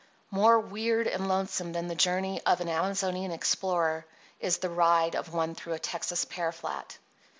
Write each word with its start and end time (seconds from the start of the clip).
More 0.31 0.59
weird 0.59 1.05
and 1.05 1.27
lonesome 1.27 1.73
than 1.73 1.87
the 1.87 1.93
journey 1.93 2.41
of 2.43 2.59
an 2.59 2.67
Amazonian 2.67 3.29
explorer 3.31 4.03
is 4.39 4.57
the 4.57 4.67
ride 4.71 5.15
of 5.15 5.31
one 5.31 5.53
through 5.53 5.73
a 5.73 5.77
Texas 5.77 6.25
pear 6.25 6.51
flat. 6.51 6.97